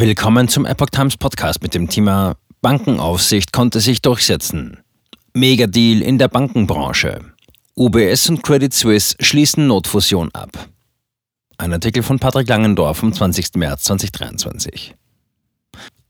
Willkommen 0.00 0.48
zum 0.48 0.64
Epoch 0.64 0.88
Times 0.88 1.18
Podcast 1.18 1.62
mit 1.62 1.74
dem 1.74 1.86
Thema 1.86 2.34
Bankenaufsicht 2.62 3.52
konnte 3.52 3.80
sich 3.80 4.00
durchsetzen. 4.00 4.78
Megadeal 5.34 6.00
in 6.00 6.16
der 6.16 6.28
Bankenbranche. 6.28 7.20
UBS 7.76 8.30
und 8.30 8.42
Credit 8.42 8.72
Suisse 8.72 9.14
schließen 9.20 9.66
Notfusion 9.66 10.30
ab. 10.32 10.68
Ein 11.58 11.74
Artikel 11.74 12.02
von 12.02 12.18
Patrick 12.18 12.48
Langendorf 12.48 12.96
vom 12.96 13.12
20. 13.12 13.56
März 13.56 13.82
2023. 13.82 14.94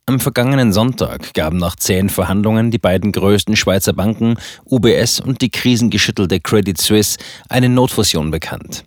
Am 0.06 0.20
vergangenen 0.20 0.72
Sonntag 0.72 1.34
gaben 1.34 1.58
nach 1.58 1.74
zehn 1.74 2.10
Verhandlungen 2.10 2.70
die 2.70 2.78
beiden 2.78 3.10
größten 3.10 3.56
Schweizer 3.56 3.92
Banken, 3.92 4.36
UBS 4.66 5.18
und 5.18 5.42
die 5.42 5.50
krisengeschüttelte 5.50 6.38
Credit 6.38 6.80
Suisse, 6.80 7.18
eine 7.48 7.68
Notfusion 7.68 8.30
bekannt. 8.30 8.84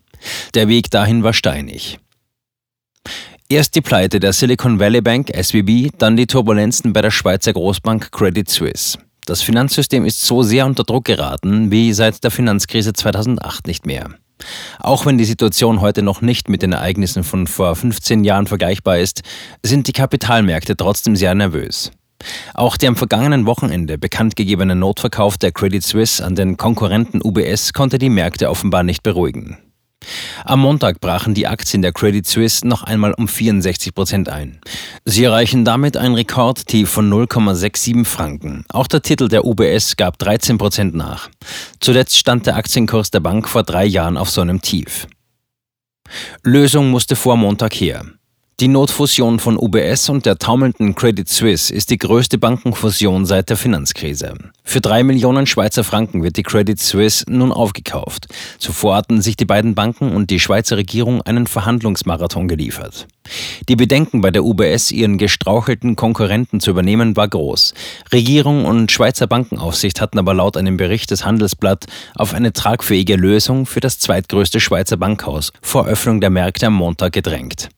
Der 0.53 0.69
Weg 0.69 0.89
dahin 0.91 1.23
war 1.23 1.33
steinig. 1.33 1.99
Erst 3.49 3.75
die 3.75 3.81
Pleite 3.81 4.19
der 4.19 4.33
Silicon 4.33 4.79
Valley 4.79 5.01
Bank 5.01 5.29
SVB, 5.29 5.91
dann 5.97 6.15
die 6.15 6.27
Turbulenzen 6.27 6.93
bei 6.93 7.01
der 7.01 7.11
Schweizer 7.11 7.53
Großbank 7.53 8.11
Credit 8.11 8.49
Suisse. 8.49 8.97
Das 9.25 9.41
Finanzsystem 9.41 10.05
ist 10.05 10.21
so 10.21 10.43
sehr 10.43 10.65
unter 10.65 10.83
Druck 10.83 11.05
geraten 11.05 11.69
wie 11.69 11.93
seit 11.93 12.23
der 12.23 12.31
Finanzkrise 12.31 12.93
2008 12.93 13.67
nicht 13.67 13.85
mehr. 13.85 14.09
Auch 14.79 15.05
wenn 15.05 15.17
die 15.17 15.25
Situation 15.25 15.81
heute 15.81 16.01
noch 16.01 16.21
nicht 16.21 16.49
mit 16.49 16.61
den 16.61 16.71
Ereignissen 16.71 17.23
von 17.23 17.47
vor 17.47 17.75
15 17.75 18.23
Jahren 18.23 18.47
vergleichbar 18.47 18.97
ist, 18.97 19.21
sind 19.61 19.87
die 19.87 19.93
Kapitalmärkte 19.93 20.75
trotzdem 20.75 21.15
sehr 21.15 21.35
nervös. 21.35 21.91
Auch 22.53 22.77
der 22.77 22.89
am 22.89 22.95
vergangenen 22.95 23.45
Wochenende 23.45 23.97
bekanntgegebene 23.97 24.75
Notverkauf 24.75 25.37
der 25.37 25.51
Credit 25.51 25.83
Suisse 25.83 26.25
an 26.25 26.35
den 26.35 26.57
Konkurrenten 26.57 27.21
UBS 27.21 27.73
konnte 27.73 27.97
die 27.97 28.09
Märkte 28.09 28.49
offenbar 28.49 28.83
nicht 28.83 29.03
beruhigen. 29.03 29.57
Am 30.45 30.59
Montag 30.59 30.99
brachen 30.99 31.33
die 31.33 31.47
Aktien 31.47 31.81
der 31.81 31.91
Credit 31.91 32.25
Suisse 32.25 32.67
noch 32.67 32.83
einmal 32.83 33.13
um 33.13 33.27
64 33.27 33.93
Prozent 33.93 34.29
ein. 34.29 34.59
Sie 35.05 35.23
erreichen 35.23 35.65
damit 35.65 35.97
ein 35.97 36.13
Rekordtief 36.13 36.89
von 36.89 37.11
0,67 37.11 38.05
Franken. 38.05 38.65
Auch 38.69 38.87
der 38.87 39.01
Titel 39.01 39.27
der 39.27 39.45
UBS 39.45 39.95
gab 39.95 40.17
13 40.19 40.57
Prozent 40.57 40.95
nach. 40.95 41.29
Zuletzt 41.79 42.17
stand 42.17 42.47
der 42.47 42.55
Aktienkurs 42.55 43.11
der 43.11 43.19
Bank 43.19 43.47
vor 43.47 43.63
drei 43.63 43.85
Jahren 43.85 44.17
auf 44.17 44.29
so 44.29 44.41
einem 44.41 44.61
Tief. 44.61 45.07
Lösung 46.43 46.89
musste 46.89 47.15
vor 47.15 47.37
Montag 47.37 47.73
her. 47.73 48.05
Die 48.59 48.67
Notfusion 48.67 49.39
von 49.39 49.57
UBS 49.57 50.09
und 50.09 50.27
der 50.27 50.37
taumelnden 50.37 50.93
Credit 50.93 51.27
Suisse 51.27 51.73
ist 51.73 51.89
die 51.89 51.97
größte 51.97 52.37
Bankenfusion 52.37 53.25
seit 53.25 53.49
der 53.49 53.57
Finanzkrise. 53.57 54.35
Für 54.63 54.79
drei 54.79 55.03
Millionen 55.03 55.47
Schweizer 55.47 55.83
Franken 55.83 56.21
wird 56.21 56.37
die 56.37 56.43
Credit 56.43 56.79
Suisse 56.79 57.25
nun 57.27 57.51
aufgekauft. 57.51 58.27
Zuvor 58.59 58.95
hatten 58.95 59.23
sich 59.23 59.35
die 59.35 59.45
beiden 59.45 59.73
Banken 59.73 60.15
und 60.15 60.29
die 60.29 60.39
Schweizer 60.39 60.77
Regierung 60.77 61.23
einen 61.23 61.47
Verhandlungsmarathon 61.47 62.47
geliefert. 62.47 63.07
Die 63.69 63.75
Bedenken 63.75 64.21
bei 64.21 64.29
der 64.29 64.43
UBS, 64.43 64.91
ihren 64.91 65.17
gestrauchelten 65.17 65.95
Konkurrenten 65.95 66.59
zu 66.59 66.69
übernehmen, 66.69 67.17
war 67.17 67.27
groß. 67.27 67.73
Regierung 68.11 68.65
und 68.65 68.91
Schweizer 68.91 69.25
Bankenaufsicht 69.25 69.99
hatten 69.99 70.19
aber 70.19 70.35
laut 70.35 70.57
einem 70.57 70.77
Bericht 70.77 71.09
des 71.09 71.25
Handelsblatt 71.25 71.87
auf 72.13 72.35
eine 72.35 72.53
tragfähige 72.53 73.15
Lösung 73.15 73.65
für 73.65 73.79
das 73.79 73.97
zweitgrößte 73.97 74.59
Schweizer 74.59 74.97
Bankhaus 74.97 75.51
vor 75.63 75.87
Öffnung 75.87 76.21
der 76.21 76.29
Märkte 76.29 76.67
am 76.67 76.75
Montag 76.75 77.13
gedrängt. 77.13 77.69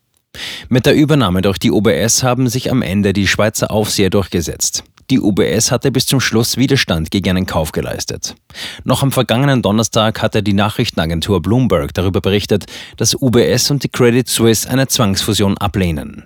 Mit 0.70 0.86
der 0.86 0.96
Übernahme 0.96 1.42
durch 1.42 1.58
die 1.58 1.72
UBS 1.72 2.24
haben 2.24 2.48
sich 2.50 2.72
am 2.72 2.82
Ende 2.82 3.14
die 3.14 3.28
Schweizer 3.28 3.72
Aufseher 3.72 4.10
durchgesetzt. 4.10 4.84
Die 5.12 5.20
UBS 5.20 5.72
hatte 5.72 5.92
bis 5.92 6.08
zum 6.08 6.20
Schluss 6.20 6.58
Widerstand 6.58 7.12
gegen 7.12 7.30
einen 7.30 7.46
Kauf 7.46 7.72
geleistet. 7.72 8.36
Noch 8.84 9.04
am 9.04 9.12
vergangenen 9.12 9.62
Donnerstag 9.62 10.22
hatte 10.22 10.42
die 10.42 10.54
Nachrichtenagentur 10.54 11.44
Bloomberg 11.44 11.94
darüber 11.94 12.22
berichtet, 12.22 12.66
dass 12.98 13.14
UBS 13.14 13.70
und 13.70 13.84
die 13.84 13.90
Credit 13.90 14.28
Suisse 14.28 14.68
eine 14.68 14.88
Zwangsfusion 14.88 15.60
ablehnen. 15.60 16.26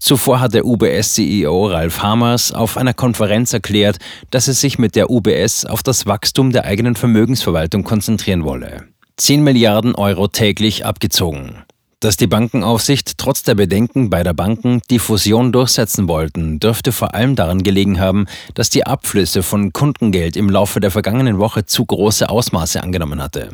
Zuvor 0.00 0.40
hat 0.40 0.54
der 0.54 0.64
UBS-CEO 0.64 1.68
Ralf 1.68 2.02
Hamers 2.02 2.52
auf 2.52 2.76
einer 2.76 2.94
Konferenz 2.94 3.52
erklärt, 3.52 3.98
dass 4.30 4.48
er 4.48 4.54
sich 4.54 4.80
mit 4.80 4.96
der 4.96 5.08
UBS 5.08 5.64
auf 5.64 5.84
das 5.84 6.04
Wachstum 6.06 6.50
der 6.50 6.64
eigenen 6.64 6.96
Vermögensverwaltung 6.96 7.84
konzentrieren 7.84 8.42
wolle. 8.42 8.88
10 9.18 9.44
Milliarden 9.44 9.94
Euro 9.94 10.26
täglich 10.26 10.84
abgezogen. 10.84 11.62
Dass 12.02 12.16
die 12.16 12.26
Bankenaufsicht 12.26 13.16
trotz 13.16 13.44
der 13.44 13.54
Bedenken 13.54 14.10
beider 14.10 14.34
Banken 14.34 14.82
die 14.90 14.98
Fusion 14.98 15.52
durchsetzen 15.52 16.08
wollten, 16.08 16.58
dürfte 16.58 16.90
vor 16.90 17.14
allem 17.14 17.36
daran 17.36 17.62
gelegen 17.62 18.00
haben, 18.00 18.26
dass 18.54 18.70
die 18.70 18.84
Abflüsse 18.84 19.44
von 19.44 19.72
Kundengeld 19.72 20.36
im 20.36 20.50
Laufe 20.50 20.80
der 20.80 20.90
vergangenen 20.90 21.38
Woche 21.38 21.64
zu 21.64 21.86
große 21.86 22.28
Ausmaße 22.28 22.82
angenommen 22.82 23.22
hatte. 23.22 23.50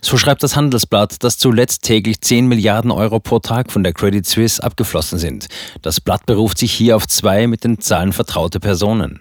So 0.00 0.16
schreibt 0.16 0.42
das 0.42 0.56
Handelsblatt, 0.56 1.22
dass 1.22 1.38
zuletzt 1.38 1.82
täglich 1.82 2.20
10 2.20 2.46
Milliarden 2.46 2.90
Euro 2.90 3.20
pro 3.20 3.38
Tag 3.38 3.72
von 3.72 3.82
der 3.82 3.92
Credit 3.92 4.26
Suisse 4.26 4.62
abgeflossen 4.62 5.18
sind. 5.18 5.48
Das 5.82 6.00
Blatt 6.00 6.26
beruft 6.26 6.58
sich 6.58 6.72
hier 6.72 6.96
auf 6.96 7.06
zwei 7.06 7.46
mit 7.46 7.64
den 7.64 7.80
Zahlen 7.80 8.12
vertraute 8.12 8.60
Personen. 8.60 9.20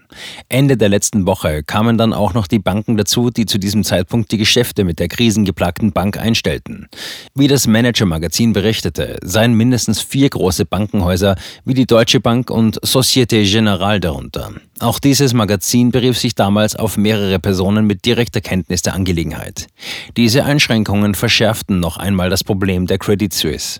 Ende 0.49 0.77
der 0.77 0.89
letzten 0.89 1.25
Woche 1.25 1.63
kamen 1.63 1.97
dann 1.97 2.13
auch 2.13 2.33
noch 2.33 2.47
die 2.47 2.59
Banken 2.59 2.97
dazu, 2.97 3.29
die 3.29 3.45
zu 3.45 3.57
diesem 3.57 3.83
Zeitpunkt 3.83 4.31
die 4.31 4.37
Geschäfte 4.37 4.83
mit 4.83 4.99
der 4.99 5.07
krisengeplagten 5.07 5.91
Bank 5.91 6.17
einstellten. 6.17 6.87
Wie 7.35 7.47
das 7.47 7.67
Manager-Magazin 7.67 8.53
berichtete, 8.53 9.17
seien 9.23 9.53
mindestens 9.53 10.01
vier 10.01 10.29
große 10.29 10.65
Bankenhäuser 10.65 11.35
wie 11.65 11.73
die 11.73 11.85
Deutsche 11.85 12.19
Bank 12.19 12.49
und 12.49 12.79
Societe 12.83 13.43
Generale 13.43 13.99
darunter. 13.99 14.51
Auch 14.79 14.99
dieses 14.99 15.33
Magazin 15.33 15.91
berief 15.91 16.19
sich 16.19 16.35
damals 16.35 16.75
auf 16.75 16.97
mehrere 16.97 17.39
Personen 17.39 17.85
mit 17.85 18.05
direkter 18.05 18.41
Kenntnis 18.41 18.83
der 18.83 18.93
Angelegenheit. 18.93 19.67
Diese 20.15 20.45
Einschränkungen 20.45 21.15
verschärften 21.15 21.79
noch 21.79 21.97
einmal 21.97 22.29
das 22.29 22.43
Problem 22.43 22.85
der 22.85 22.99
Credit 22.99 23.33
Suisse. 23.33 23.79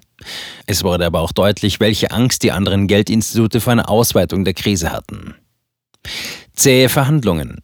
Es 0.66 0.84
wurde 0.84 1.06
aber 1.06 1.22
auch 1.22 1.32
deutlich, 1.32 1.80
welche 1.80 2.10
Angst 2.12 2.42
die 2.42 2.52
anderen 2.52 2.88
Geldinstitute 2.88 3.62
vor 3.62 3.74
einer 3.74 3.90
Ausweitung 3.90 4.44
der 4.44 4.56
Krise 4.56 4.92
hatten. 4.92 5.36
Zähe 6.54 6.90
Verhandlungen. 6.90 7.60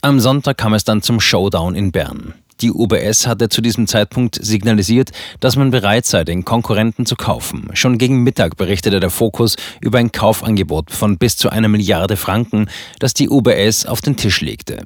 Am 0.00 0.18
Sonntag 0.20 0.56
kam 0.56 0.72
es 0.72 0.84
dann 0.84 1.02
zum 1.02 1.20
Showdown 1.20 1.74
in 1.74 1.92
Bern. 1.92 2.34
Die 2.60 2.70
UBS 2.70 3.26
hatte 3.26 3.48
zu 3.48 3.60
diesem 3.60 3.86
Zeitpunkt 3.86 4.38
signalisiert, 4.40 5.10
dass 5.40 5.56
man 5.56 5.70
bereit 5.70 6.06
sei, 6.06 6.24
den 6.24 6.44
Konkurrenten 6.44 7.04
zu 7.04 7.16
kaufen. 7.16 7.68
Schon 7.74 7.98
gegen 7.98 8.22
Mittag 8.22 8.56
berichtete 8.56 9.00
der 9.00 9.10
Fokus 9.10 9.56
über 9.80 9.98
ein 9.98 10.12
Kaufangebot 10.12 10.90
von 10.90 11.18
bis 11.18 11.36
zu 11.36 11.50
einer 11.50 11.68
Milliarde 11.68 12.16
Franken, 12.16 12.68
das 13.00 13.14
die 13.14 13.28
UBS 13.28 13.86
auf 13.86 14.00
den 14.00 14.16
Tisch 14.16 14.40
legte. 14.40 14.84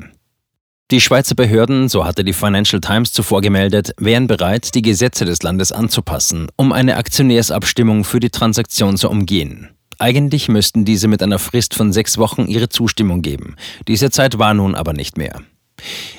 Die 0.90 1.02
Schweizer 1.02 1.34
Behörden, 1.34 1.90
so 1.90 2.06
hatte 2.06 2.24
die 2.24 2.32
Financial 2.32 2.80
Times 2.80 3.12
zuvor 3.12 3.42
gemeldet, 3.42 3.92
wären 3.98 4.26
bereit, 4.26 4.74
die 4.74 4.80
Gesetze 4.80 5.26
des 5.26 5.42
Landes 5.42 5.70
anzupassen, 5.70 6.48
um 6.56 6.72
eine 6.72 6.96
Aktionärsabstimmung 6.96 8.04
für 8.04 8.20
die 8.20 8.30
Transaktion 8.30 8.96
zu 8.96 9.10
umgehen. 9.10 9.68
Eigentlich 9.98 10.48
müssten 10.48 10.86
diese 10.86 11.06
mit 11.06 11.22
einer 11.22 11.38
Frist 11.38 11.74
von 11.74 11.92
sechs 11.92 12.16
Wochen 12.16 12.46
ihre 12.46 12.70
Zustimmung 12.70 13.20
geben. 13.20 13.56
Diese 13.86 14.10
Zeit 14.10 14.38
war 14.38 14.54
nun 14.54 14.74
aber 14.74 14.94
nicht 14.94 15.18
mehr. 15.18 15.42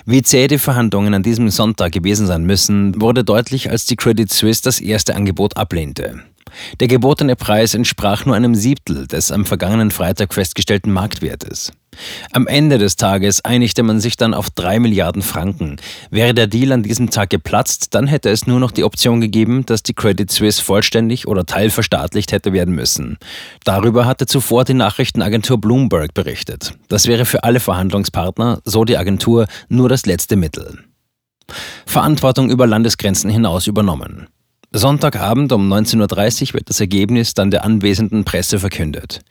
Wie 0.06 0.22
zäh 0.22 0.47
die 0.47 0.58
Verhandlungen 0.58 1.14
an 1.14 1.24
diesem 1.24 1.50
Sonntag 1.50 1.92
gewesen 1.92 2.28
sein 2.28 2.44
müssen, 2.44 3.00
wurde 3.02 3.24
deutlich, 3.24 3.70
als 3.70 3.86
die 3.86 3.96
Credit 3.96 4.31
Suisse 4.31 4.62
das 4.64 4.80
erste 4.80 5.16
Angebot 5.16 5.58
ablehnte. 5.58 6.24
Der 6.80 6.88
gebotene 6.88 7.36
Preis 7.36 7.74
entsprach 7.74 8.26
nur 8.26 8.36
einem 8.36 8.56
Siebtel 8.56 9.08
des 9.08 9.32
am 9.32 9.46
vergangenen 9.46 9.92
Freitag 9.92 10.34
festgestellten 10.34 10.92
Marktwertes. 10.92 11.72
Am 12.32 12.48
Ende 12.48 12.78
des 12.78 12.96
Tages 12.96 13.44
einigte 13.44 13.84
man 13.84 14.00
sich 14.00 14.16
dann 14.16 14.34
auf 14.34 14.50
drei 14.50 14.80
Milliarden 14.80 15.22
Franken. 15.22 15.78
Wäre 16.12 16.34
der 16.34 16.48
Deal 16.48 16.72
an 16.72 16.84
diesem 16.84 17.10
Tag 17.10 17.30
geplatzt, 17.30 17.94
dann 17.94 18.08
hätte 18.08 18.30
es 18.30 18.48
nur 18.48 18.60
noch 18.60 18.72
die 18.72 18.84
Option 18.84 19.22
gegeben, 19.22 19.66
dass 19.66 19.84
die 19.84 19.94
Credit 19.94 20.32
Suisse 20.32 20.64
vollständig 20.64 21.28
oder 21.28 21.46
teilverstaatlicht 21.46 22.32
hätte 22.32 22.54
werden 22.54 22.76
müssen. 22.76 23.18
Darüber 23.64 24.06
hatte 24.06 24.26
zuvor 24.28 24.66
die 24.66 24.74
Nachrichtenagentur 24.74 25.60
Bloomberg 25.60 26.14
berichtet. 26.14 26.74
Das 26.88 27.08
wäre 27.08 27.26
für 27.26 27.44
alle 27.44 27.60
Verhandlungspartner, 27.60 28.62
so 28.64 28.86
die 28.86 28.98
Agentur, 28.98 29.48
nur 29.68 29.90
das 29.90 30.06
letzte 30.06 30.36
Mittel. 30.36 30.80
Verantwortung 31.86 32.50
über 32.50 32.68
Landesgrenzen 32.68 33.30
hinaus 33.30 33.68
übernommen. 33.68 34.28
Sonntagabend 34.72 35.52
um 35.52 35.72
19.30 35.72 36.50
Uhr 36.50 36.53
wird 36.53 36.69
das 36.69 36.80
Ergebnis 36.80 37.34
dann 37.34 37.50
der 37.50 37.63
anwesenden 37.63 38.24
Presse 38.24 38.59
verkündet. 38.59 39.21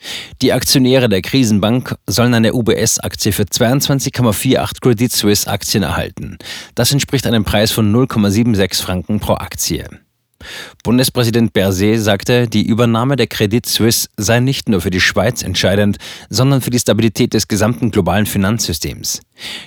Die 0.43 0.52
Aktionäre 0.52 1.08
der 1.08 1.23
Krisenbank 1.23 1.94
sollen 2.08 2.35
eine 2.35 2.55
UBS-Aktie 2.55 3.31
für 3.31 3.44
22,48 3.44 4.81
Credit 4.81 5.12
Suisse 5.12 5.49
Aktien 5.49 5.85
erhalten. 5.85 6.38
Das 6.75 6.90
entspricht 6.90 7.25
einem 7.25 7.44
Preis 7.44 7.70
von 7.70 7.94
0,76 7.94 8.82
Franken 8.82 9.20
pro 9.20 9.35
Aktie. 9.35 9.88
Bundespräsident 10.85 11.52
Berset 11.52 12.00
sagte, 12.00 12.49
die 12.49 12.67
Übernahme 12.67 13.17
der 13.17 13.26
Credit 13.26 13.67
Suisse 13.67 14.08
sei 14.17 14.40
nicht 14.40 14.69
nur 14.69 14.81
für 14.81 14.90
die 14.90 15.00
Schweiz 15.00 15.43
entscheidend, 15.43 15.99
sondern 16.31 16.61
für 16.61 16.70
die 16.70 16.79
Stabilität 16.79 17.35
des 17.35 17.49
gesamten 17.49 17.90
globalen 17.90 18.26
Finanzsystems. 18.26 19.20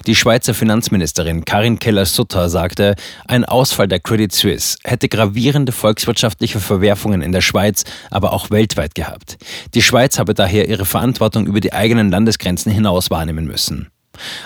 Die 0.07 0.15
Schweizer 0.15 0.53
Finanzministerin 0.53 1.45
Karin 1.45 1.79
Keller-Sutter 1.79 2.49
sagte, 2.49 2.95
ein 3.27 3.45
Ausfall 3.45 3.87
der 3.87 3.99
Credit 3.99 4.31
Suisse 4.31 4.77
hätte 4.83 5.09
gravierende 5.09 5.71
volkswirtschaftliche 5.71 6.59
Verwerfungen 6.59 7.21
in 7.21 7.31
der 7.31 7.41
Schweiz, 7.41 7.83
aber 8.09 8.33
auch 8.33 8.49
weltweit 8.49 8.95
gehabt. 8.95 9.37
Die 9.73 9.81
Schweiz 9.81 10.19
habe 10.19 10.33
daher 10.33 10.67
ihre 10.67 10.85
Verantwortung 10.85 11.45
über 11.45 11.59
die 11.59 11.73
eigenen 11.73 12.09
Landesgrenzen 12.09 12.71
hinaus 12.71 13.11
wahrnehmen 13.11 13.45
müssen. 13.45 13.89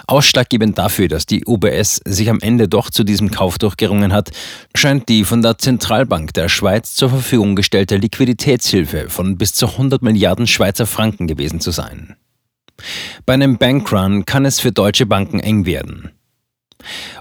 Ausschlaggebend 0.07 0.77
dafür, 0.77 1.07
dass 1.07 1.25
die 1.25 1.43
UBS 1.45 2.01
sich 2.05 2.29
am 2.29 2.39
Ende 2.39 2.67
doch 2.67 2.89
zu 2.89 3.03
diesem 3.03 3.31
Kauf 3.31 3.57
durchgerungen 3.57 4.13
hat, 4.13 4.31
scheint 4.75 5.09
die 5.09 5.23
von 5.23 5.41
der 5.41 5.57
Zentralbank 5.57 6.33
der 6.33 6.49
Schweiz 6.49 6.95
zur 6.95 7.09
Verfügung 7.09 7.55
gestellte 7.55 7.97
Liquiditätshilfe 7.97 9.09
von 9.09 9.37
bis 9.37 9.53
zu 9.53 9.67
100 9.67 10.01
Milliarden 10.01 10.47
Schweizer 10.47 10.85
Franken 10.85 11.27
gewesen 11.27 11.59
zu 11.59 11.71
sein. 11.71 12.15
Bei 13.25 13.33
einem 13.33 13.57
Bankrun 13.57 14.25
kann 14.25 14.45
es 14.45 14.59
für 14.59 14.71
deutsche 14.71 15.05
Banken 15.05 15.39
eng 15.39 15.65
werden. 15.65 16.11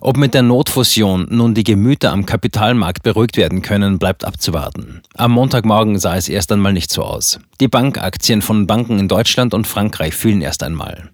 Ob 0.01 0.17
mit 0.17 0.35
der 0.35 0.43
Notfusion 0.43 1.27
nun 1.31 1.55
die 1.55 1.65
Gemüter 1.65 2.13
am 2.13 2.27
Kapitalmarkt 2.27 3.03
beruhigt 3.03 3.37
werden 3.37 3.63
können, 3.63 3.99
bleibt 3.99 4.25
abzuwarten. 4.25 5.03
Am 5.15 5.33
Montagmorgen 5.33 5.99
sah 5.99 6.17
es 6.17 6.29
erst 6.29 6.53
einmal 6.53 6.73
nicht 6.73 6.91
so 6.91 7.03
aus. 7.03 7.39
Die 7.61 7.69
Bankaktien 7.69 8.43
von 8.43 8.67
Banken 8.67 8.99
in 8.99 9.09
Deutschland 9.09 9.55
und 9.55 9.67
Frankreich 9.67 10.15
fielen 10.15 10.43
erst 10.43 10.63
einmal. 10.63 11.11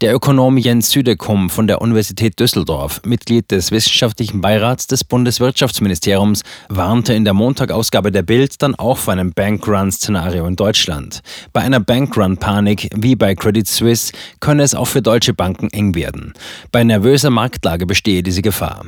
Der 0.00 0.14
Ökonom 0.14 0.58
Jens 0.58 0.90
Südekum 0.90 1.50
von 1.50 1.66
der 1.66 1.80
Universität 1.80 2.38
Düsseldorf, 2.38 3.00
Mitglied 3.04 3.50
des 3.50 3.70
Wissenschaftlichen 3.70 4.40
Beirats 4.40 4.86
des 4.86 5.04
Bundeswirtschaftsministeriums, 5.04 6.42
warnte 6.68 7.14
in 7.14 7.24
der 7.24 7.34
Montagausgabe 7.34 8.12
der 8.12 8.22
Bild 8.22 8.62
dann 8.62 8.74
auch 8.74 8.98
vor 8.98 9.12
einem 9.12 9.32
Bankrun-Szenario 9.32 10.46
in 10.46 10.56
Deutschland. 10.56 11.20
Bei 11.52 11.60
einer 11.62 11.80
Bankrun-Panik 11.80 12.90
wie 12.94 13.16
bei 13.16 13.34
Credit 13.34 13.66
Suisse 13.66 14.12
könne 14.40 14.62
es 14.62 14.74
auch 14.74 14.86
für 14.86 15.02
deutsche 15.02 15.34
Banken 15.34 15.68
eng 15.70 15.94
werden. 15.94 16.34
Bei 16.72 16.84
nervöser 16.84 17.30
Marktlage 17.30 17.86
bestehe 17.86 18.22
diese 18.22 18.42
Gefahr. 18.42 18.84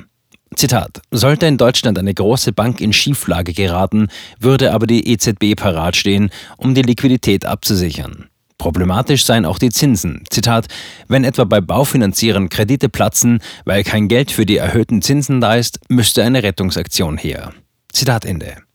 Zitat: 0.54 1.02
Sollte 1.10 1.46
in 1.46 1.58
Deutschland 1.58 1.98
eine 1.98 2.14
große 2.14 2.52
Bank 2.52 2.80
in 2.80 2.92
Schieflage 2.92 3.52
geraten, 3.52 4.08
würde 4.38 4.72
aber 4.72 4.86
die 4.86 5.08
EZB 5.08 5.54
parat 5.56 5.96
stehen, 5.96 6.30
um 6.56 6.74
die 6.74 6.82
Liquidität 6.82 7.44
abzusichern. 7.44 8.26
Problematisch 8.58 9.24
seien 9.24 9.44
auch 9.44 9.58
die 9.58 9.70
Zinsen. 9.70 10.24
Zitat, 10.30 10.66
wenn 11.08 11.24
etwa 11.24 11.44
bei 11.44 11.60
Baufinanzieren 11.60 12.48
Kredite 12.48 12.88
platzen, 12.88 13.40
weil 13.64 13.84
kein 13.84 14.08
Geld 14.08 14.30
für 14.30 14.46
die 14.46 14.56
erhöhten 14.56 15.02
Zinsen 15.02 15.40
da 15.40 15.54
ist, 15.54 15.78
müsste 15.88 16.22
eine 16.22 16.42
Rettungsaktion 16.42 17.18
her. 17.18 17.52
Zitat 17.92 18.24
Ende. 18.24 18.65